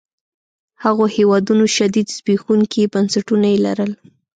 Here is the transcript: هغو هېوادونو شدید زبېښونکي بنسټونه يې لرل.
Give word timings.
هغو 0.83 1.05
هېوادونو 1.15 1.65
شدید 1.75 2.07
زبېښونکي 2.17 2.81
بنسټونه 2.93 3.47
يې 3.53 3.57
لرل. 3.65 3.91